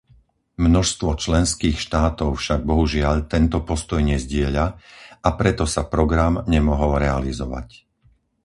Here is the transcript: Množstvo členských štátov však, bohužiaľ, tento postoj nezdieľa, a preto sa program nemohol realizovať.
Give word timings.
Množstvo 0.65 1.09
členských 1.23 1.77
štátov 1.85 2.29
však, 2.41 2.59
bohužiaľ, 2.71 3.15
tento 3.33 3.57
postoj 3.69 4.01
nezdieľa, 4.11 4.65
a 5.21 5.29
preto 5.39 5.63
sa 5.73 5.83
program 5.95 6.33
nemohol 6.53 6.91
realizovať. 7.05 7.67